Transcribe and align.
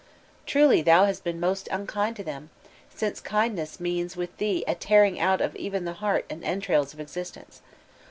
Truly 0.47 0.81
thou 0.81 1.05
hast 1.05 1.23
been 1.23 1.39
most 1.39 1.67
unkind 1.69 2.15
to 2.15 2.23
them, 2.23 2.49
since 2.89 3.19
kindness 3.19 3.79
means 3.79 4.17
with 4.17 4.35
thee 4.37 4.63
a 4.67 4.73
tearing 4.73 5.19
out 5.19 5.41
of 5.41 5.55
e'en 5.55 5.85
the 5.85 5.93
heart 6.01 6.25
and 6.27 6.43
entrails 6.43 6.91
of 6.91 6.99
existence. 6.99 7.61